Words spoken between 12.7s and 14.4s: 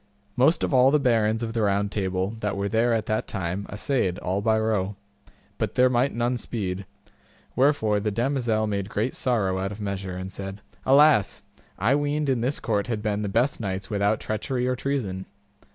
had been the best knights without